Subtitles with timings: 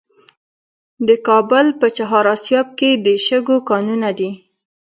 [1.07, 4.31] د کابل په چهار اسیاب کې د شګو کانونه دي.